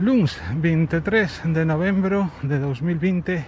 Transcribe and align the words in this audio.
Luns 0.00 0.40
23 0.56 1.52
de 1.52 1.68
novembro 1.68 2.32
de 2.40 2.58
2020 2.58 3.44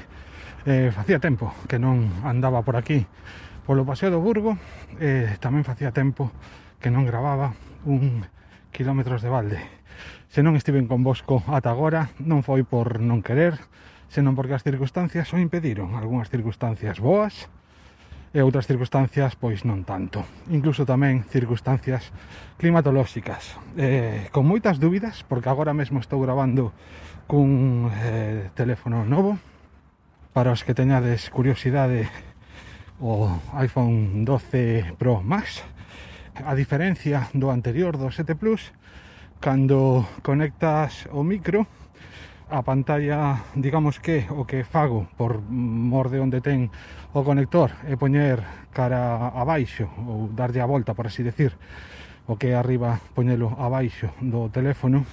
eh, 0.67 0.93
Facía 0.93 1.17
tempo 1.17 1.49
que 1.65 1.81
non 1.81 2.13
andaba 2.29 2.61
por 2.61 2.77
aquí. 2.77 3.09
Polo 3.65 3.89
Paseo 3.89 4.13
do 4.13 4.21
Burgo 4.21 4.61
eh, 5.01 5.41
Tamén 5.41 5.65
facía 5.65 5.97
tempo 5.97 6.29
que 6.77 6.93
non 6.93 7.09
gravaba 7.09 7.57
un 7.89 8.29
kilómetros 8.69 9.25
de 9.25 9.33
balde. 9.33 9.65
Se 10.29 10.45
non 10.45 10.53
estiven 10.53 10.85
con 10.93 11.01
Bosco 11.01 11.41
ata 11.49 11.73
agora 11.73 12.13
non 12.21 12.45
foi 12.45 12.69
por 12.69 13.01
non 13.01 13.25
querer 13.25 13.57
Senón 14.13 14.37
porque 14.37 14.53
as 14.53 14.61
circunstancias 14.61 15.33
o 15.33 15.41
impediron. 15.41 15.97
Algúnas 15.97 16.29
circunstancias 16.29 17.01
boas 17.01 17.49
e 18.33 18.41
outras 18.41 18.65
circunstancias 18.65 19.37
pois 19.37 19.69
non 19.69 19.85
tanto. 19.85 20.25
Incluso 20.49 20.89
tamén 20.89 21.29
circunstancias 21.29 22.09
climatolóxicas. 22.57 23.61
Eh, 23.77 24.33
con 24.33 24.49
moitas 24.49 24.81
dúbidas, 24.81 25.21
porque 25.29 25.53
agora 25.53 25.77
mesmo 25.77 26.01
estou 26.01 26.17
grabando 26.25 26.73
cun 27.29 27.93
eh, 27.93 28.49
teléfono 28.57 29.05
novo. 29.05 29.37
Para 30.33 30.57
os 30.57 30.65
que 30.65 30.73
teñades 30.73 31.29
curiosidade, 31.29 32.09
o 33.05 33.29
iPhone 33.61 34.25
12 34.25 34.97
Pro 34.97 35.21
Max. 35.21 35.61
A 36.41 36.57
diferencia 36.57 37.29
do 37.37 37.53
anterior, 37.53 38.01
do 38.01 38.09
7 38.09 38.33
Plus, 38.41 38.73
cando 39.45 40.09
conectas 40.25 41.05
o 41.13 41.21
micro, 41.21 41.69
a 42.53 42.61
pantalla, 42.61 43.49
digamos 43.57 43.97
que 43.97 44.29
o 44.29 44.45
que 44.45 44.63
fago 44.63 45.09
por 45.17 45.41
mor 45.41 46.13
de 46.13 46.21
onde 46.21 46.45
ten 46.45 46.69
o 47.17 47.25
conector 47.25 47.73
é 47.89 47.97
poñer 47.97 48.45
cara 48.77 49.33
abaixo 49.33 49.89
ou 50.05 50.29
darlle 50.29 50.61
a 50.61 50.69
volta, 50.69 50.93
por 50.93 51.09
así 51.09 51.25
decir, 51.25 51.57
o 52.29 52.37
que 52.37 52.53
é 52.53 52.55
arriba 52.55 53.01
poñelo 53.17 53.57
abaixo 53.57 54.13
do 54.21 54.53
teléfono 54.53 55.09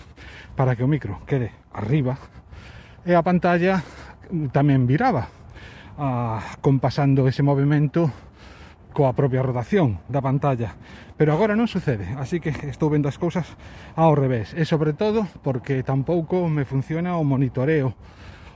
para 0.59 0.75
que 0.75 0.83
o 0.83 0.91
micro 0.91 1.23
quede 1.23 1.55
arriba 1.72 2.19
e 3.08 3.16
a 3.16 3.23
pantalla 3.23 3.80
tamén 4.52 4.83
viraba 4.83 5.31
a, 5.95 6.59
compasando 6.59 7.23
ese 7.25 7.42
movimento 7.42 8.11
coa 8.94 9.14
propia 9.14 9.45
rotación 9.45 10.02
da 10.09 10.22
pantalla. 10.22 10.76
Pero 11.16 11.34
agora 11.34 11.56
non 11.56 11.70
sucede 11.70 12.09
así 12.18 12.42
que 12.42 12.52
estou 12.70 12.90
vendo 12.90 13.08
as 13.08 13.22
cousas 13.22 13.45
ao 13.95 14.16
revés. 14.18 14.54
E 14.58 14.66
sobre 14.66 14.98
todo 14.98 15.28
porque 15.45 15.86
tampouco 15.86 16.50
me 16.50 16.66
funciona 16.66 17.17
o 17.17 17.23
monitoreo 17.23 17.94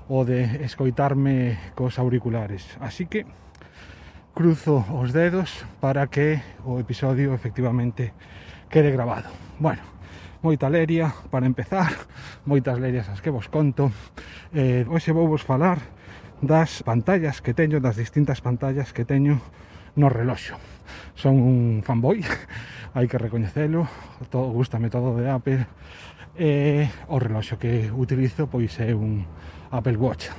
o 0.10 0.26
de 0.28 0.66
escoitarme 0.66 1.74
cos 1.78 1.98
auriculares. 2.02 2.66
Así 2.82 3.06
que 3.06 3.26
cruzo 4.34 4.84
os 4.92 5.14
dedos 5.14 5.64
para 5.80 6.10
que 6.10 6.42
o 6.66 6.82
episodio 6.82 7.34
efectivamente 7.34 8.12
quede 8.70 8.92
grabado. 8.92 9.30
Bueno 9.60 9.94
moita 10.44 10.68
leria 10.68 11.16
para 11.32 11.48
empezar 11.48 11.88
moitas 12.44 12.76
lerias 12.76 13.08
as 13.08 13.24
que 13.24 13.32
vos 13.32 13.48
conto. 13.48 13.96
Eh, 14.52 14.84
hoxe 14.92 15.16
vou 15.16 15.32
vos 15.32 15.40
falar 15.40 15.80
das 16.44 16.84
pantallas 16.84 17.40
que 17.40 17.56
teño, 17.56 17.80
das 17.80 17.96
distintas 17.96 18.44
pantallas 18.44 18.92
que 18.92 19.08
teño 19.08 19.40
no 19.96 20.10
reloxo. 20.10 20.56
Son 21.16 21.38
un 21.38 21.82
fanboy, 21.86 22.26
hai 22.96 23.06
que 23.08 23.22
recoñecelo, 23.22 23.86
todo, 24.30 24.50
gustame 24.54 24.90
todo 24.90 25.18
de 25.18 25.30
Apple, 25.30 25.66
e 26.34 26.90
o 27.10 27.22
reloxo 27.22 27.62
que 27.62 27.94
utilizo 27.94 28.50
pois 28.50 28.74
é 28.82 28.94
un 28.94 29.26
Apple 29.70 29.98
Watch. 29.98 30.34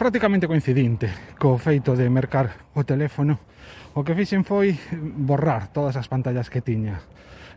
Prácticamente 0.00 0.48
coincidente 0.48 1.36
co 1.36 1.60
feito 1.60 1.92
de 1.92 2.08
mercar 2.08 2.72
o 2.72 2.84
teléfono, 2.84 3.36
o 3.92 4.00
que 4.04 4.16
fixen 4.16 4.44
foi 4.44 4.76
borrar 4.96 5.68
todas 5.72 5.96
as 6.00 6.08
pantallas 6.08 6.48
que 6.48 6.64
tiña 6.64 7.04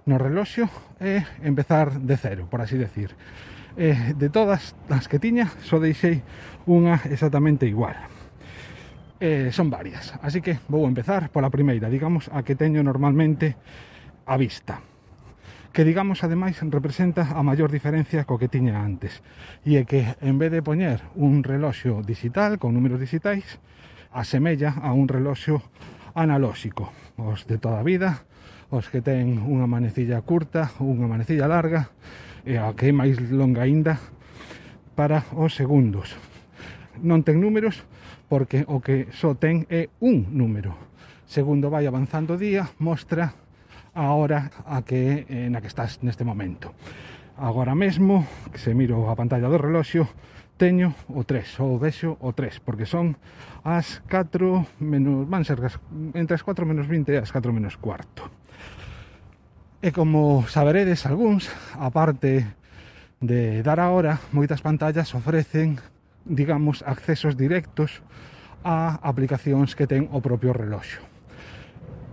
no 0.04 0.20
reloxo 0.20 0.68
e 1.00 1.24
empezar 1.44 1.96
de 2.00 2.16
cero, 2.18 2.48
por 2.52 2.60
así 2.60 2.76
decir. 2.76 3.16
E 3.80 3.96
de 4.16 4.28
todas 4.28 4.76
as 4.92 5.08
que 5.08 5.20
tiña, 5.20 5.48
só 5.64 5.80
deixei 5.80 6.20
unha 6.68 7.00
exactamente 7.08 7.64
igual 7.64 7.96
eh, 9.20 9.52
son 9.52 9.70
varias. 9.70 10.16
Así 10.22 10.42
que 10.42 10.60
vou 10.68 10.88
empezar 10.88 11.30
pola 11.30 11.52
primeira, 11.52 11.92
digamos, 11.92 12.32
a 12.32 12.44
que 12.44 12.56
teño 12.56 12.84
normalmente 12.84 13.56
a 14.26 14.38
vista 14.38 14.82
que 15.72 15.86
digamos 15.86 16.24
ademais 16.24 16.58
representa 16.62 17.38
a 17.38 17.46
maior 17.46 17.70
diferencia 17.70 18.26
co 18.26 18.42
que 18.42 18.50
tiña 18.50 18.82
antes 18.82 19.22
e 19.62 19.78
é 19.78 19.86
que 19.86 20.18
en 20.18 20.42
vez 20.42 20.50
de 20.50 20.66
poñer 20.66 21.06
un 21.14 21.46
reloxo 21.46 22.02
digital 22.02 22.58
con 22.58 22.74
números 22.74 22.98
digitais 22.98 23.62
asemella 24.10 24.74
a 24.82 24.98
un 24.98 25.06
reloxo 25.06 25.62
analóxico 26.18 26.90
os 27.22 27.46
de 27.46 27.62
toda 27.62 27.80
a 27.80 27.86
vida 27.86 28.26
os 28.74 28.90
que 28.90 29.06
ten 29.06 29.46
unha 29.46 29.70
manecilla 29.70 30.26
curta 30.26 30.74
unha 30.82 31.06
manecilla 31.06 31.46
larga 31.46 31.94
e 32.50 32.58
a 32.58 32.74
que 32.74 32.90
é 32.90 32.94
máis 32.94 33.22
longa 33.30 33.62
aínda 33.62 34.02
para 34.98 35.22
os 35.38 35.54
segundos 35.54 36.18
non 37.06 37.22
ten 37.22 37.38
números 37.38 37.86
porque 38.30 38.64
o 38.70 38.80
que 38.80 39.10
só 39.12 39.34
ten 39.34 39.66
é 39.74 39.90
un 40.00 40.30
número. 40.38 40.78
Segundo 41.26 41.74
vai 41.74 41.90
avanzando 41.90 42.38
o 42.38 42.42
día, 42.42 42.70
mostra 42.78 43.34
a 43.98 44.14
hora 44.14 44.54
a 44.70 44.86
que, 44.86 45.26
eh, 45.28 45.50
na 45.50 45.60
que 45.60 45.68
estás 45.68 46.00
neste 46.06 46.22
momento. 46.24 46.72
Agora 47.36 47.74
mesmo, 47.74 48.24
que 48.54 48.62
se 48.62 48.78
miro 48.78 49.10
a 49.10 49.18
pantalla 49.18 49.50
do 49.50 49.58
reloxo, 49.58 50.06
teño 50.60 50.94
o 51.10 51.24
3, 51.24 51.60
ou 51.64 51.80
vexo 51.80 52.20
o 52.20 52.30
3, 52.36 52.62
porque 52.62 52.86
son 52.86 53.18
as 53.64 54.04
4 54.06 54.68
menos, 54.84 55.26
van 55.26 55.48
ser 55.48 55.58
as, 55.66 55.80
entre 56.14 56.38
as 56.38 56.44
4 56.44 56.68
menos 56.68 56.86
20 56.86 57.16
e 57.16 57.18
as 57.18 57.32
4 57.32 57.50
menos 57.50 57.80
cuarto. 57.82 58.30
E 59.80 59.96
como 59.96 60.44
saberedes 60.52 61.08
algúns, 61.08 61.48
aparte 61.80 62.46
de 63.24 63.64
dar 63.64 63.80
a 63.80 63.90
hora, 63.90 64.20
moitas 64.36 64.60
pantallas 64.60 65.16
ofrecen 65.16 65.80
digamos, 66.30 66.86
accesos 66.86 67.36
directos 67.36 68.06
a 68.64 69.02
aplicacións 69.02 69.74
que 69.74 69.90
ten 69.90 70.08
o 70.14 70.22
propio 70.22 70.54
reloxo. 70.54 71.02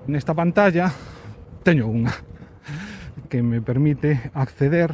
Nesta 0.08 0.32
pantalla 0.32 0.90
teño 1.62 1.86
unha 1.86 2.14
que 3.30 3.44
me 3.44 3.60
permite 3.60 4.32
acceder 4.32 4.90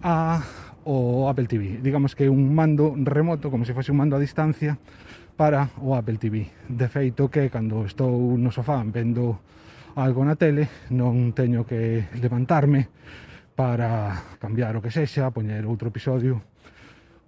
a 0.00 0.40
o 0.86 1.26
Apple 1.26 1.50
TV. 1.50 1.82
Digamos 1.82 2.14
que 2.14 2.24
é 2.24 2.30
un 2.30 2.54
mando 2.54 2.94
remoto, 2.94 3.50
como 3.50 3.66
se 3.66 3.74
fose 3.74 3.90
un 3.90 3.98
mando 3.98 4.14
a 4.14 4.22
distancia, 4.22 4.78
para 5.34 5.68
o 5.82 5.98
Apple 5.98 6.16
TV. 6.16 6.46
De 6.70 6.88
feito 6.88 7.28
que 7.28 7.50
cando 7.50 7.84
estou 7.84 8.38
no 8.38 8.54
sofá 8.54 8.80
vendo 8.86 9.42
algo 9.98 10.22
na 10.22 10.38
tele, 10.38 10.88
non 10.94 11.34
teño 11.34 11.66
que 11.66 12.06
levantarme 12.22 12.86
para 13.58 14.38
cambiar 14.38 14.76
o 14.76 14.82
que 14.84 14.94
sexa, 14.94 15.34
poñer 15.34 15.66
outro 15.66 15.90
episodio 15.90 16.55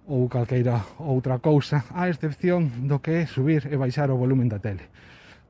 ou 0.09 0.25
calqueira 0.25 0.81
outra 0.97 1.37
cousa, 1.37 1.85
a 1.93 2.09
excepción 2.09 2.89
do 2.89 2.97
que 2.97 3.23
é 3.23 3.29
subir 3.29 3.69
e 3.69 3.77
baixar 3.77 4.09
o 4.09 4.17
volumen 4.17 4.49
da 4.49 4.57
tele 4.57 4.89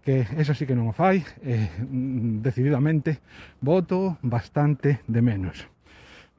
que 0.04 0.26
eso 0.38 0.56
sí 0.56 0.66
que 0.66 0.74
non 0.74 0.90
o 0.90 0.94
fai 0.96 1.22
e 1.44 1.70
mm, 1.70 2.42
decididamente 2.42 3.22
voto 3.62 4.18
bastante 4.26 5.06
de 5.06 5.22
menos. 5.22 5.68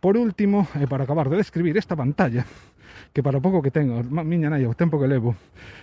Por 0.01 0.17
último, 0.17 0.67
e 0.81 0.89
para 0.89 1.05
acabar 1.05 1.29
de 1.29 1.37
describir 1.37 1.77
esta 1.77 1.95
pantalla, 1.95 2.49
que 3.13 3.23
para 3.23 3.39
pouco 3.39 3.61
que 3.61 3.71
tengo, 3.71 4.01
miña 4.03 4.49
naia, 4.49 4.67
o 4.67 4.75
tempo 4.75 4.97
que 4.97 5.07
levo, 5.07 5.37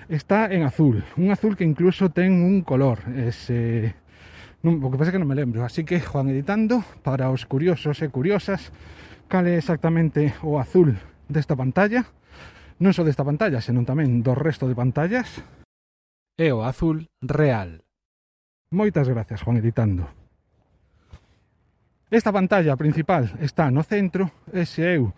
está 0.09 0.49
en 0.49 0.65
azul, 0.65 1.05
un 1.15 1.29
azul 1.29 1.55
que 1.55 1.63
incluso 1.63 2.09
ten 2.09 2.43
un 2.43 2.65
color, 2.65 3.05
ese... 3.13 3.93
Non, 4.65 4.81
o 4.81 4.89
que 4.89 4.97
pasa 4.97 5.13
que 5.13 5.21
non 5.21 5.29
me 5.29 5.37
lembro, 5.37 5.61
así 5.61 5.85
que 5.85 6.01
Juan 6.01 6.33
editando 6.33 6.81
para 7.05 7.29
os 7.29 7.45
curiosos 7.45 8.01
e 8.01 8.09
curiosas 8.09 8.73
cal 9.29 9.45
é 9.45 9.53
exactamente 9.53 10.33
o 10.41 10.57
azul 10.57 10.97
desta 11.29 11.53
pantalla 11.53 12.09
non 12.77 12.93
só 12.93 13.01
desta 13.01 13.25
pantalla, 13.25 13.63
senón 13.63 13.85
tamén 13.85 14.21
do 14.21 14.37
resto 14.37 14.69
de 14.69 14.77
pantallas. 14.77 15.41
E 16.37 16.53
o 16.53 16.61
azul 16.61 17.09
real. 17.25 17.81
Moitas 18.69 19.09
gracias, 19.09 19.41
Juan 19.41 19.57
Editando. 19.57 20.05
Esta 22.11 22.31
pantalla 22.31 22.77
principal 22.77 23.33
está 23.41 23.71
no 23.71 23.83
centro, 23.83 24.31
e 24.53 24.63
se 24.63 24.85
eu 24.85 25.11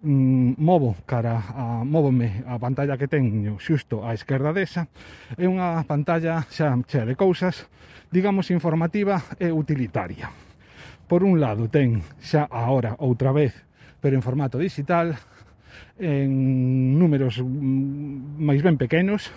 mm, 0.00 0.56
movo 0.56 0.96
cara 1.04 1.36
a 1.52 1.84
móvome 1.84 2.46
a 2.48 2.56
pantalla 2.56 2.96
que 2.96 3.10
teño 3.10 3.60
xusto 3.60 4.00
á 4.06 4.14
esquerda 4.14 4.54
desa, 4.54 4.88
é 5.36 5.44
unha 5.44 5.82
pantalla 5.84 6.46
xa 6.48 6.72
chea 6.88 7.04
de 7.04 7.18
cousas, 7.18 7.68
digamos 8.08 8.48
informativa 8.54 9.20
e 9.36 9.52
utilitaria. 9.52 10.32
Por 11.10 11.26
un 11.26 11.42
lado 11.42 11.68
ten 11.68 12.00
xa 12.22 12.48
ahora 12.48 12.96
outra 13.02 13.34
vez, 13.36 13.52
pero 14.00 14.16
en 14.16 14.24
formato 14.24 14.56
digital, 14.56 15.20
en 15.98 16.98
números 16.98 17.38
mm, 17.38 18.40
máis 18.40 18.60
ben 18.62 18.76
pequenos. 18.78 19.30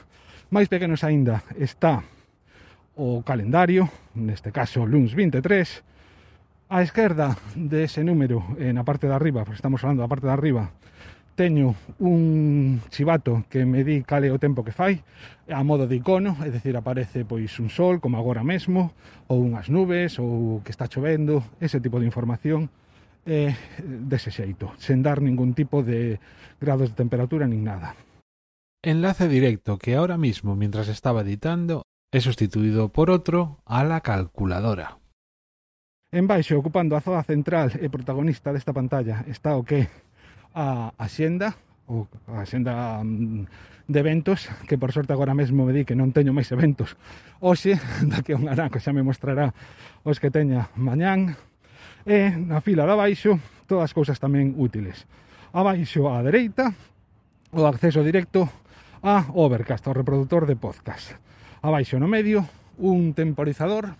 Máis 0.54 0.70
pequenos 0.70 1.02
aínda 1.02 1.42
está 1.58 2.06
o 2.94 3.26
calendario, 3.26 3.90
neste 4.14 4.54
caso 4.54 4.86
LUNS 4.86 5.18
23. 5.18 6.74
A 6.74 6.82
esquerda 6.82 7.38
dese 7.58 8.06
número, 8.06 8.42
na 8.58 8.86
parte 8.86 9.06
de 9.10 9.14
arriba, 9.14 9.46
porque 9.46 9.62
estamos 9.62 9.82
falando 9.82 10.02
da 10.02 10.10
parte 10.10 10.26
de 10.30 10.34
arriba, 10.34 10.74
teño 11.36 11.76
un 12.00 12.82
chivato 12.90 13.46
que 13.50 13.66
me 13.66 13.84
di 13.84 14.06
cale 14.06 14.30
o 14.30 14.38
tempo 14.38 14.62
que 14.62 14.72
fai 14.72 15.02
a 15.50 15.66
modo 15.66 15.90
de 15.90 15.98
icono, 15.98 16.38
é 16.46 16.50
dicir, 16.54 16.78
aparece 16.78 17.26
pois 17.26 17.58
un 17.58 17.70
sol, 17.74 17.98
como 17.98 18.18
agora 18.18 18.46
mesmo, 18.46 18.94
ou 19.26 19.42
unhas 19.42 19.70
nubes, 19.70 20.22
ou 20.22 20.62
que 20.62 20.70
está 20.70 20.86
chovendo, 20.86 21.42
ese 21.58 21.82
tipo 21.82 21.98
de 21.98 22.06
información 22.06 22.70
eh, 23.26 23.56
dese 23.80 24.32
xeito, 24.32 24.74
sen 24.78 25.04
dar 25.04 25.22
ningún 25.22 25.54
tipo 25.56 25.84
de 25.84 26.20
grados 26.60 26.92
de 26.92 27.00
temperatura 27.00 27.48
nin 27.48 27.64
nada. 27.64 27.96
Enlace 28.84 29.32
directo 29.32 29.80
que 29.80 29.96
ahora 29.96 30.18
mismo, 30.18 30.56
mientras 30.56 30.92
estaba 30.92 31.24
editando, 31.24 31.88
é 32.12 32.20
sustituído 32.20 32.92
por 32.92 33.10
outro 33.10 33.64
a 33.66 33.82
la 33.88 34.04
calculadora. 34.04 35.00
En 36.14 36.30
baixo, 36.30 36.60
ocupando 36.60 36.94
a 36.94 37.02
zoa 37.02 37.26
central 37.26 37.74
e 37.80 37.90
protagonista 37.90 38.54
desta 38.54 38.76
pantalla, 38.76 39.26
está 39.26 39.58
o 39.58 39.66
que 39.66 39.90
a 40.54 40.94
axenda, 41.00 41.58
ou 41.90 42.06
a 42.30 42.46
xenda 42.46 43.02
mm, 43.02 43.90
de 43.90 43.98
eventos, 44.00 44.46
que 44.70 44.78
por 44.78 44.94
sorte 44.94 45.16
agora 45.16 45.34
mesmo 45.34 45.66
me 45.66 45.74
di 45.74 45.88
que 45.88 45.98
non 45.98 46.14
teño 46.14 46.30
máis 46.30 46.52
eventos. 46.54 47.00
Oxe, 47.42 47.82
da 48.12 48.22
que 48.22 48.38
un 48.38 48.46
aranco 48.46 48.78
xa 48.78 48.94
me 48.94 49.02
mostrará 49.02 49.56
os 50.06 50.22
que 50.22 50.30
teña 50.30 50.70
mañán, 50.78 51.34
E 52.04 52.36
na 52.36 52.60
fila 52.60 52.84
de 52.84 52.92
abaixo, 52.92 53.40
todas 53.64 53.88
as 53.88 53.96
cousas 53.96 54.20
tamén 54.20 54.60
útiles. 54.60 55.08
Abaixo 55.56 56.12
á 56.12 56.20
dereita, 56.20 56.76
o 57.56 57.64
acceso 57.64 58.04
directo 58.04 58.52
a 59.00 59.32
Overcast, 59.32 59.88
o 59.88 59.96
reproductor 59.96 60.44
de 60.44 60.60
podcast. 60.60 61.16
Abaixo 61.64 61.96
no 62.04 62.12
medio, 62.12 62.44
un 62.76 63.16
temporizador 63.16 63.96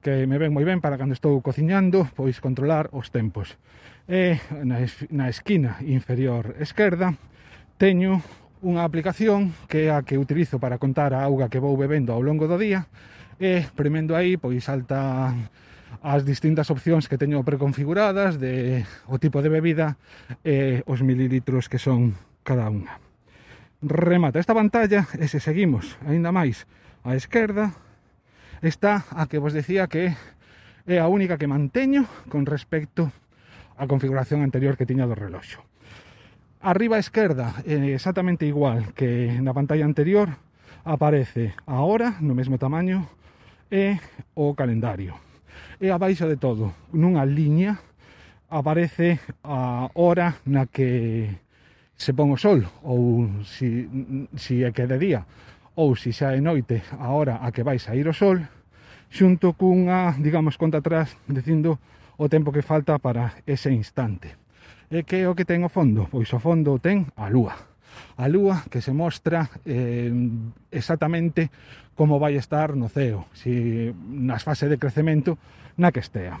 que 0.00 0.24
me 0.24 0.40
ven 0.40 0.54
moi 0.54 0.64
ben 0.64 0.80
para 0.80 0.96
cando 0.96 1.12
estou 1.12 1.36
cociñando, 1.44 2.08
pois 2.16 2.40
controlar 2.40 2.88
os 2.96 3.12
tempos. 3.12 3.60
E 4.08 4.40
na, 4.64 4.80
na 5.12 5.26
esquina 5.28 5.82
inferior 5.84 6.56
esquerda 6.56 7.18
teño 7.76 8.24
unha 8.64 8.80
aplicación 8.86 9.52
que 9.68 9.90
é 9.90 9.92
a 9.92 10.00
que 10.00 10.16
utilizo 10.16 10.56
para 10.56 10.80
contar 10.80 11.12
a 11.12 11.20
auga 11.26 11.52
que 11.52 11.60
vou 11.60 11.76
bebendo 11.76 12.16
ao 12.16 12.24
longo 12.24 12.48
do 12.48 12.56
día 12.56 12.88
e 13.36 13.66
premendo 13.76 14.16
aí 14.16 14.40
pois 14.40 14.70
alta 14.72 15.34
as 16.02 16.24
distintas 16.24 16.68
opcións 16.72 17.08
que 17.08 17.20
teño 17.20 17.44
preconfiguradas 17.44 18.40
de 18.40 18.84
o 19.06 19.16
tipo 19.20 19.40
de 19.40 19.52
bebida 19.52 19.96
e 20.44 20.82
os 20.88 21.00
mililitros 21.00 21.68
que 21.68 21.78
son 21.80 22.16
cada 22.44 22.68
unha. 22.68 22.98
Remata 23.84 24.40
esta 24.40 24.56
pantalla 24.56 25.04
e 25.16 25.28
se 25.28 25.40
seguimos 25.40 26.00
aínda 26.08 26.32
máis 26.32 26.64
á 27.04 27.14
esquerda 27.14 27.76
está 28.64 29.04
a 29.12 29.28
que 29.28 29.38
vos 29.38 29.52
decía 29.52 29.86
que 29.86 30.16
é 30.86 30.96
a 31.02 31.10
única 31.10 31.36
que 31.36 31.50
manteño 31.50 32.06
con 32.30 32.46
respecto 32.46 33.12
á 33.76 33.84
configuración 33.84 34.40
anterior 34.40 34.80
que 34.80 34.88
tiña 34.88 35.04
do 35.04 35.18
reloxo. 35.18 35.60
Arriba 36.64 36.96
á 36.96 37.04
esquerda, 37.04 37.60
exactamente 37.66 38.48
igual 38.48 38.96
que 38.96 39.36
na 39.44 39.52
pantalla 39.52 39.84
anterior, 39.84 40.40
aparece 40.86 41.52
a 41.66 41.82
hora 41.82 42.16
no 42.22 42.32
mesmo 42.32 42.56
tamaño 42.56 43.10
e 43.70 43.98
o 44.38 44.54
calendario 44.54 45.18
e 45.80 45.90
abaixo 45.90 46.28
de 46.28 46.36
todo, 46.36 46.72
nunha 46.92 47.24
liña, 47.24 47.78
aparece 48.48 49.20
a 49.44 49.90
hora 49.94 50.40
na 50.46 50.66
que 50.66 51.28
se 51.96 52.12
pon 52.12 52.32
o 52.32 52.38
sol, 52.38 52.64
ou 52.84 53.28
si, 53.44 53.88
si 54.36 54.64
é 54.64 54.72
que 54.72 54.88
de 54.88 54.96
día, 54.96 55.24
ou 55.76 55.96
si 55.96 56.12
xa 56.12 56.32
é 56.32 56.40
noite 56.40 56.80
a 56.96 57.12
hora 57.12 57.40
a 57.44 57.52
que 57.52 57.64
vai 57.64 57.78
sair 57.78 58.08
o 58.08 58.16
sol, 58.16 58.40
xunto 59.10 59.52
cunha, 59.54 60.16
digamos, 60.16 60.56
conta 60.56 60.78
atrás, 60.78 61.16
dicindo 61.28 61.78
o 62.16 62.28
tempo 62.28 62.52
que 62.52 62.64
falta 62.64 62.98
para 62.98 63.44
ese 63.44 63.72
instante. 63.72 64.36
E 64.88 65.02
que 65.02 65.24
é 65.24 65.28
o 65.28 65.34
que 65.34 65.44
ten 65.44 65.64
o 65.66 65.68
fondo? 65.68 66.08
Pois 66.08 66.32
o 66.32 66.38
fondo 66.38 66.78
ten 66.78 67.10
a 67.16 67.28
lúa 67.28 67.75
a 68.16 68.28
lúa 68.28 68.64
que 68.70 68.80
se 68.80 68.92
mostra 68.92 69.50
eh, 69.64 70.12
exactamente 70.70 71.50
como 71.96 72.20
vai 72.20 72.36
estar 72.36 72.76
no 72.76 72.92
ceo, 72.92 73.24
si 73.32 73.92
nas 74.12 74.44
fase 74.44 74.68
de 74.68 74.76
crecemento 74.76 75.40
na 75.80 75.92
que 75.92 76.04
estea. 76.04 76.40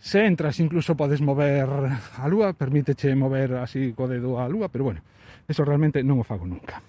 Se 0.00 0.24
entras 0.24 0.60
incluso 0.60 0.96
podes 0.96 1.20
mover 1.20 1.68
a 1.68 2.26
lúa, 2.28 2.52
permíteche 2.52 3.12
mover 3.16 3.60
así 3.60 3.92
co 3.92 4.08
dedo 4.08 4.40
a 4.40 4.48
lúa, 4.48 4.68
pero 4.68 4.84
bueno, 4.84 5.00
eso 5.48 5.64
realmente 5.64 6.04
non 6.04 6.20
o 6.20 6.24
fago 6.24 6.44
nunca. 6.44 6.84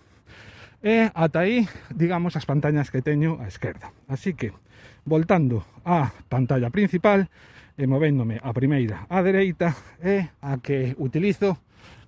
E 0.83 1.11
ata 1.13 1.45
aí, 1.45 1.67
digamos, 1.93 2.35
as 2.35 2.47
pantallas 2.47 2.89
que 2.89 3.05
teño 3.05 3.39
á 3.39 3.47
esquerda. 3.47 3.93
Así 4.07 4.33
que, 4.33 4.55
voltando 5.03 5.63
á 5.83 6.11
pantalla 6.27 6.71
principal, 6.73 7.29
e 7.79 7.87
movéndome 7.87 8.37
a 8.37 8.51
primeira 8.51 9.07
á 9.07 9.23
dereita, 9.23 9.73
é 10.03 10.29
a 10.43 10.59
que 10.59 10.93
utilizo 10.99 11.57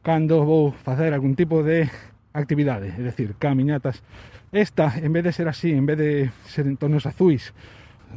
cando 0.03 0.43
vou 0.43 0.75
facer 0.75 1.15
algún 1.15 1.33
tipo 1.33 1.63
de 1.63 1.87
actividade, 2.35 2.91
é 2.91 3.01
dicir, 3.01 3.39
camiñatas. 3.39 4.03
Esta, 4.51 4.99
en 4.99 5.15
vez 5.15 5.23
de 5.23 5.31
ser 5.31 5.47
así, 5.47 5.71
en 5.71 5.87
vez 5.87 5.97
de 5.97 6.29
ser 6.45 6.67
en 6.67 6.77
tonos 6.77 7.07
azuis, 7.07 7.55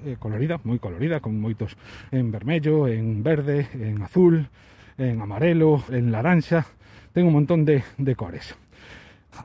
eh, 0.04 0.18
colorida, 0.18 0.58
moi 0.66 0.82
colorida, 0.82 1.22
con 1.22 1.38
moitos 1.38 1.78
en 2.10 2.34
vermello, 2.34 2.90
en 2.90 3.22
verde, 3.22 3.70
en 3.78 4.02
azul, 4.02 4.50
en 4.98 5.22
amarelo, 5.22 5.86
en 5.88 6.10
laranxa, 6.10 6.66
ten 7.14 7.24
un 7.24 7.32
montón 7.32 7.64
de, 7.64 7.86
de 7.96 8.12
cores. 8.18 8.58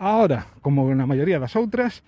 Ahora, 0.01 0.49
como 0.65 0.89
na 0.91 1.05
maioría 1.05 1.37
das 1.37 1.53
outras, 1.53 2.01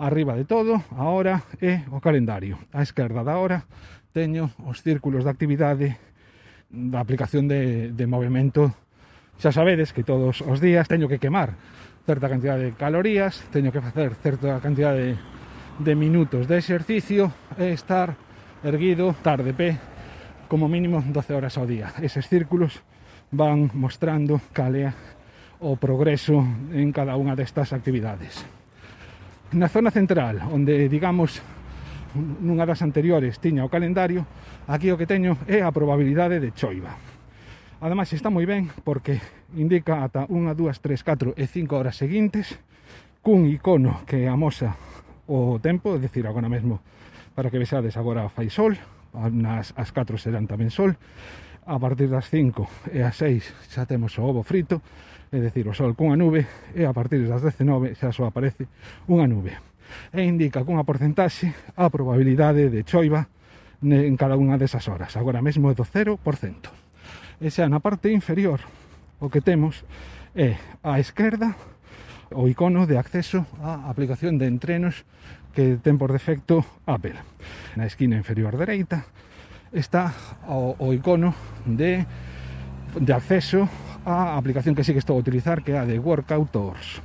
arriba 0.00 0.34
de 0.34 0.48
todo, 0.48 0.82
ahora 0.96 1.44
é 1.60 1.84
o 1.92 2.00
calendario. 2.00 2.58
A 2.72 2.82
esquerda 2.82 3.22
da 3.22 3.36
hora 3.36 3.68
teño 4.14 4.54
os 4.64 4.80
círculos 4.80 5.26
de 5.26 5.30
actividade 5.30 5.88
da 6.70 7.02
aplicación 7.02 7.46
de, 7.46 7.92
de 7.92 8.06
movimento 8.06 8.74
Xa 9.38 9.50
sabedes 9.50 9.92
que 9.92 10.06
todos 10.06 10.40
os 10.40 10.62
días 10.62 10.86
teño 10.86 11.10
que 11.10 11.18
quemar 11.18 11.58
certa 12.06 12.28
cantidad 12.28 12.58
de 12.58 12.72
calorías, 12.72 13.42
teño 13.50 13.72
que 13.72 13.80
facer 13.80 14.14
certa 14.14 14.60
cantidad 14.60 14.94
de, 14.94 15.16
de 15.78 15.94
minutos 15.94 16.46
de 16.46 16.58
exercicio 16.58 17.32
e 17.58 17.72
estar 17.72 18.14
erguido 18.62 19.16
tarde 19.24 19.52
pé 19.52 19.76
como 20.46 20.68
mínimo 20.68 21.02
12 21.02 21.34
horas 21.34 21.56
ao 21.58 21.66
día. 21.66 21.90
Eses 21.98 22.28
círculos 22.28 22.84
van 23.32 23.72
mostrando 23.74 24.40
calea 24.52 24.94
o 25.64 25.74
progreso 25.80 26.44
en 26.70 26.92
cada 26.92 27.16
unha 27.16 27.34
destas 27.34 27.72
actividades. 27.72 28.44
Na 29.56 29.66
zona 29.66 29.90
central, 29.90 30.44
onde, 30.52 30.86
digamos, 30.92 31.40
nunha 32.14 32.68
das 32.68 32.84
anteriores 32.84 33.40
tiña 33.42 33.66
o 33.66 33.72
calendario, 33.72 34.22
aquí 34.70 34.92
o 34.92 34.98
que 35.00 35.08
teño 35.08 35.40
é 35.48 35.64
a 35.64 35.74
probabilidade 35.74 36.38
de 36.38 36.54
choiva. 36.54 37.13
Ademais 37.80 38.12
está 38.12 38.30
moi 38.30 38.46
ben 38.46 38.70
porque 38.86 39.18
indica 39.58 40.06
ata 40.06 40.26
1, 40.30 40.54
2, 40.54 40.78
3, 40.78 41.34
4 41.34 41.34
e 41.34 41.44
5 41.46 41.74
horas 41.74 41.98
seguintes 41.98 42.54
cun 43.24 43.50
icono 43.50 44.06
que 44.06 44.30
amosa 44.30 44.78
o 45.26 45.58
tempo, 45.58 45.96
é 45.96 45.98
dicir, 45.98 46.28
agora 46.28 46.46
mesmo 46.46 46.84
para 47.34 47.50
que 47.50 47.58
vexades 47.58 47.96
agora 47.96 48.28
fai 48.30 48.46
sol, 48.46 48.78
nas 49.32 49.74
as 49.74 49.90
4 49.90 50.20
serán 50.20 50.46
tamén 50.46 50.70
sol, 50.70 50.94
a 51.66 51.76
partir 51.80 52.06
das 52.06 52.30
5 52.30 52.92
e 52.94 53.02
as 53.02 53.16
6 53.18 53.72
xa 53.72 53.88
temos 53.88 54.14
o 54.20 54.22
ovo 54.22 54.46
frito, 54.46 54.78
é 55.34 55.42
dicir, 55.42 55.66
o 55.66 55.74
sol 55.74 55.98
cunha 55.98 56.14
nube, 56.14 56.46
e 56.76 56.86
a 56.86 56.92
partir 56.94 57.26
das 57.26 57.42
19 57.42 57.98
xa 57.98 58.14
só 58.14 58.30
aparece 58.30 58.70
unha 59.10 59.26
nube. 59.26 59.56
E 60.14 60.22
indica 60.22 60.62
cunha 60.62 60.86
porcentaxe 60.86 61.50
a 61.74 61.90
probabilidade 61.90 62.70
de 62.70 62.86
choiva 62.86 63.26
en 63.82 64.14
cada 64.14 64.38
unha 64.38 64.60
desas 64.60 64.86
horas. 64.86 65.16
Agora 65.18 65.42
mesmo 65.42 65.72
é 65.72 65.74
do 65.74 65.82
0% 65.82 66.83
e 67.40 67.50
xa 67.50 67.66
na 67.66 67.82
parte 67.82 68.10
inferior 68.12 68.62
o 69.18 69.30
que 69.30 69.40
temos 69.40 69.82
é 70.34 70.58
á 70.82 70.98
esquerda 70.98 71.54
o 72.34 72.50
icono 72.50 72.86
de 72.86 72.98
acceso 72.98 73.46
á 73.62 73.86
aplicación 73.86 74.38
de 74.38 74.50
entrenos 74.50 75.06
que 75.54 75.78
ten 75.78 75.96
por 75.96 76.10
defecto 76.10 76.66
Apple. 76.84 77.14
Na 77.78 77.86
esquina 77.86 78.18
inferior 78.18 78.58
dereita 78.58 79.06
está 79.70 80.10
o, 80.50 80.74
o 80.78 80.90
icono 80.90 81.34
de, 81.66 82.02
de 82.98 83.12
acceso 83.14 83.70
á 84.04 84.36
aplicación 84.36 84.74
que 84.74 84.84
sí 84.84 84.92
que 84.92 85.00
estou 85.00 85.16
a 85.16 85.22
utilizar, 85.22 85.62
que 85.62 85.72
é 85.72 85.78
a 85.78 85.88
de 85.88 85.96
Workout 85.98 86.50
Tours. 86.50 87.00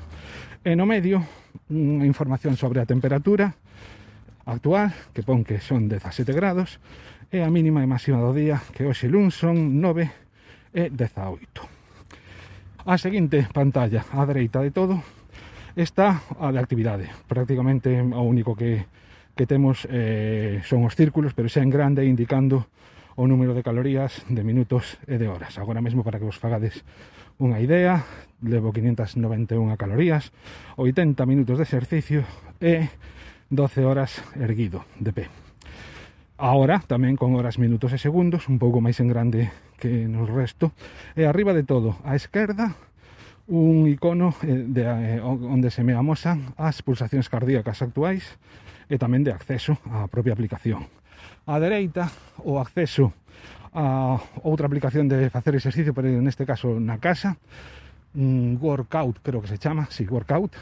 E 0.65 0.75
no 0.75 0.83
medio, 0.83 1.24
unha 1.71 2.03
información 2.03 2.59
sobre 2.59 2.83
a 2.83 2.89
temperatura 2.89 3.55
actual, 4.43 4.91
que 5.13 5.24
pon 5.24 5.45
que 5.45 5.62
son 5.62 5.88
17 5.88 6.33
grados, 6.33 6.81
e 7.29 7.45
a 7.45 7.50
mínima 7.50 7.81
e 7.81 7.88
máxima 7.88 8.21
do 8.21 8.33
día 8.33 8.62
que 8.74 8.89
hoxe 8.89 9.05
luns 9.05 9.38
son 9.38 9.77
9 9.77 10.09
e 10.74 10.89
18 10.89 11.79
a 12.89 12.95
seguinte 12.98 13.45
pantalla 13.53 14.01
á 14.09 14.25
dereita 14.25 14.65
de 14.65 14.74
todo 14.74 14.98
está 15.75 16.21
a 16.39 16.51
de 16.51 16.59
actividade. 16.59 17.09
Prácticamente 17.27 18.01
o 18.01 18.24
único 18.24 18.55
que, 18.55 18.86
que 19.36 19.45
temos 19.45 19.88
eh, 19.89 20.62
son 20.65 20.83
os 20.83 20.95
círculos 20.95 21.33
pero 21.33 21.48
xa 21.48 21.62
en 21.62 21.69
grande 21.69 22.05
indicando 22.05 22.67
o 23.19 23.27
número 23.27 23.51
de 23.53 23.63
calorías 23.63 24.24
de 24.31 24.43
minutos 24.43 24.98
e 25.07 25.19
de 25.19 25.27
horas. 25.27 25.59
Agora 25.59 25.83
mesmo 25.83 26.03
para 26.03 26.19
que 26.19 26.27
vos 26.27 26.39
fagades 26.39 26.83
unha 27.39 27.59
idea 27.59 28.03
levo 28.43 28.71
591 28.71 29.75
calorías 29.79 30.31
80 30.79 31.27
minutos 31.27 31.59
de 31.59 31.65
exercicio 31.67 32.21
e 32.59 32.88
12 33.51 33.86
horas 33.86 34.24
erguido 34.39 34.83
de 35.00 35.12
pé. 35.13 35.49
Ahora, 36.39 36.79
tamén 36.88 37.19
con 37.19 37.36
horas, 37.36 37.60
minutos 37.60 37.91
e 37.91 38.00
segundos, 38.00 38.48
un 38.48 38.63
pouco 38.63 38.79
máis 38.79 39.03
en 39.03 39.12
grande 39.12 39.51
que 39.75 40.08
no 40.08 40.24
resto. 40.24 40.72
E 41.12 41.27
arriba 41.27 41.51
de 41.51 41.67
todo, 41.67 42.00
á 42.08 42.15
esquerda, 42.15 42.79
un 43.51 43.91
icono 43.91 44.31
eh, 44.48 44.63
de, 44.63 44.88
eh, 44.88 45.19
onde 45.19 45.67
se 45.67 45.84
me 45.84 46.00
amosan 46.00 46.55
as 46.55 46.79
pulsacións 46.79 47.27
cardíacas 47.27 47.84
actuais 47.84 48.39
e 48.88 48.96
tamén 48.96 49.27
de 49.27 49.36
acceso 49.36 49.84
á 49.91 50.08
propia 50.08 50.31
aplicación. 50.31 50.88
Á 51.43 51.60
dereita, 51.60 52.08
o 52.48 52.55
acceso 52.55 53.12
a 53.75 54.15
outra 54.39 54.72
aplicación 54.72 55.12
de 55.12 55.27
facer 55.27 55.60
exercicio, 55.60 55.91
pero 55.91 56.08
neste 56.08 56.48
caso 56.48 56.79
na 56.79 57.03
casa, 57.03 57.36
un 58.15 58.55
workout, 58.63 59.19
creo 59.27 59.43
que 59.43 59.51
se 59.51 59.60
chama, 59.60 59.91
si, 59.91 60.08
sí, 60.08 60.08
workout, 60.08 60.55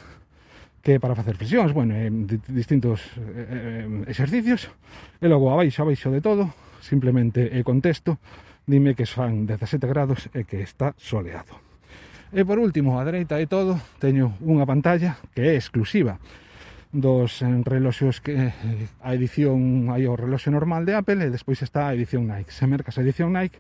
que 0.88 1.02
para 1.02 1.20
facer 1.20 1.36
flexións, 1.36 1.74
bueno, 1.76 2.00
eh, 2.00 2.08
distintos 2.48 3.04
eh, 3.20 3.84
eh, 3.84 4.08
exercicios, 4.08 4.72
e 5.20 5.28
logo 5.28 5.52
abaixo, 5.52 5.84
abaixo 5.84 6.08
de 6.08 6.24
todo, 6.24 6.56
simplemente 6.80 7.52
eh, 7.52 7.60
e 7.60 7.68
contexto, 7.68 8.24
dime 8.64 8.96
que 8.96 9.04
fan 9.04 9.44
17 9.44 9.84
grados 9.84 10.32
e 10.32 10.48
que 10.48 10.64
está 10.64 10.96
soleado. 10.96 11.60
E 12.32 12.48
por 12.48 12.56
último, 12.64 12.96
a 12.96 13.04
dereita 13.04 13.36
de 13.36 13.52
todo, 13.52 13.76
teño 14.00 14.40
unha 14.40 14.64
pantalla 14.64 15.20
que 15.36 15.52
é 15.52 15.60
exclusiva 15.60 16.24
dos 16.96 17.44
eh, 17.44 17.52
reloxos 17.68 18.24
que 18.24 18.56
a 19.04 19.12
edición 19.12 19.92
hai 19.92 20.08
o 20.08 20.16
reloxo 20.16 20.56
normal 20.56 20.88
de 20.88 20.96
Apple 20.96 21.20
e 21.20 21.28
despois 21.28 21.60
está 21.68 21.92
a 21.92 22.00
edición 22.00 22.32
Nike. 22.32 22.56
Se 22.56 22.64
mercas 22.64 22.96
a 22.96 23.04
edición 23.04 23.36
Nike, 23.36 23.60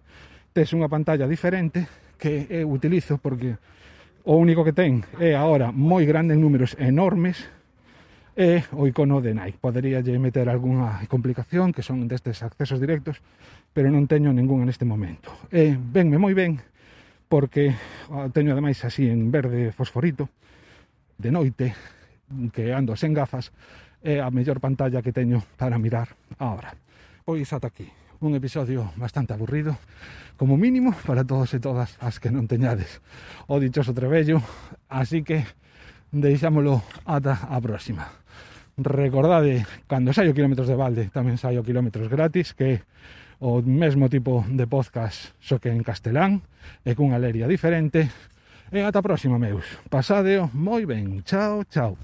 tes 0.55 0.71
unha 0.71 0.87
pantalla 0.87 1.27
diferente 1.27 1.91
que 2.15 2.47
eu 2.47 2.71
utilizo 2.71 3.19
porque 3.19 3.59
o 4.27 4.35
único 4.35 4.67
que 4.67 4.75
ten 4.75 5.07
é 5.23 5.39
agora 5.39 5.71
moi 5.71 6.03
grande 6.03 6.35
en 6.35 6.43
números 6.43 6.75
enormes 6.75 7.47
e 8.35 8.59
o 8.75 8.83
icono 8.83 9.23
de 9.23 9.31
Nike. 9.31 9.55
Podería 9.55 10.03
lle 10.03 10.19
meter 10.19 10.51
algunha 10.51 10.99
complicación 11.07 11.71
que 11.71 11.79
son 11.79 12.11
destes 12.11 12.43
accesos 12.43 12.83
directos, 12.83 13.23
pero 13.71 13.87
non 13.87 14.03
teño 14.03 14.35
ninguna 14.35 14.67
neste 14.67 14.83
momento. 14.83 15.31
E 15.47 15.79
venme 15.79 16.19
moi 16.19 16.35
ben 16.35 16.59
porque 17.31 17.71
ah, 18.11 18.27
teño 18.27 18.51
ademais 18.51 18.83
así 18.83 19.07
en 19.07 19.31
verde 19.31 19.71
fosforito 19.71 20.27
de 21.15 21.31
noite 21.31 21.71
que 22.51 22.75
ando 22.75 22.99
sen 22.99 23.15
gafas 23.15 23.55
é 24.03 24.19
a 24.19 24.27
mellor 24.27 24.59
pantalla 24.59 24.99
que 24.99 25.15
teño 25.15 25.39
para 25.55 25.79
mirar 25.79 26.19
agora. 26.35 26.75
Pois 27.23 27.47
ata 27.55 27.71
aquí 27.71 27.87
un 28.19 28.35
episodio 28.35 28.91
bastante 28.95 29.33
aburrido, 29.33 29.77
como 30.37 30.57
mínimo, 30.57 30.93
para 31.05 31.25
todos 31.25 31.53
e 31.53 31.59
todas 31.59 31.97
as 31.99 32.21
que 32.21 32.29
non 32.29 32.45
teñades 32.45 33.01
o 33.49 33.57
dichoso 33.57 33.93
trebello. 33.93 34.41
Así 34.89 35.21
que 35.25 35.45
deixámolo 36.13 36.85
ata 37.05 37.49
a 37.49 37.57
próxima. 37.61 38.09
Recordade, 38.77 39.65
cando 39.89 40.13
saio 40.13 40.37
kilómetros 40.37 40.69
de 40.69 40.77
balde, 40.77 41.09
tamén 41.09 41.41
saio 41.41 41.65
kilómetros 41.65 42.09
gratis, 42.09 42.53
que 42.53 42.85
o 43.41 43.61
mesmo 43.61 44.09
tipo 44.09 44.45
de 44.49 44.65
podcast 44.65 45.33
só 45.41 45.57
que 45.57 45.69
en 45.69 45.81
castelán 45.81 46.45
e 46.85 46.93
cunha 46.93 47.21
leria 47.21 47.49
diferente. 47.49 48.09
E 48.69 48.85
ata 48.85 49.01
a 49.01 49.05
próxima, 49.05 49.41
meus. 49.41 49.65
Pasadeo 49.89 50.53
moi 50.53 50.85
ben. 50.85 51.25
Chao, 51.25 51.65
chao. 51.65 51.97